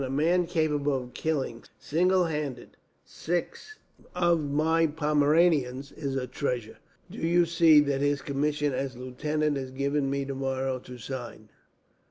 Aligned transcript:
"A 0.01 0.09
man 0.09 0.47
capable 0.47 0.97
of 1.03 1.13
killing, 1.13 1.63
single 1.77 2.25
handed, 2.25 2.75
six 3.05 3.77
of 4.15 4.41
my 4.49 4.87
Pomeranians 4.87 5.91
is 5.91 6.15
a 6.15 6.25
treasure. 6.25 6.79
Do 7.11 7.19
you 7.19 7.45
see 7.45 7.81
that 7.81 8.01
his 8.01 8.23
commission 8.23 8.73
as 8.73 8.97
lieutenant 8.97 9.59
is 9.59 9.69
given 9.69 10.09
me 10.09 10.25
tomorrow 10.25 10.79
to 10.79 10.97
sign. 10.97 11.49